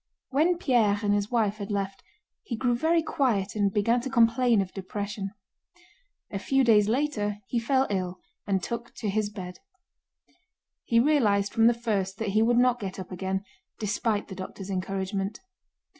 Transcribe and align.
When 0.31 0.57
Pierre 0.57 0.97
and 1.03 1.13
his 1.13 1.29
wife 1.29 1.57
had 1.57 1.69
left, 1.69 2.01
he 2.41 2.55
grew 2.57 2.73
very 2.75 3.03
quiet 3.03 3.55
and 3.55 3.71
began 3.71 4.01
to 4.01 4.09
complain 4.09 4.59
of 4.59 4.73
depression. 4.73 5.29
A 6.31 6.39
few 6.39 6.63
days 6.63 6.89
later 6.89 7.37
he 7.45 7.59
fell 7.59 7.85
ill 7.91 8.19
and 8.47 8.63
took 8.63 8.95
to 8.95 9.09
his 9.11 9.29
bed. 9.29 9.59
He 10.85 10.99
realized 10.99 11.53
from 11.53 11.67
the 11.67 11.75
first 11.75 12.17
that 12.17 12.29
he 12.29 12.41
would 12.41 12.57
not 12.57 12.79
get 12.79 12.97
up 12.97 13.11
again, 13.11 13.43
despite 13.77 14.27
the 14.27 14.33
doctor's 14.33 14.71
encouragement. 14.71 15.39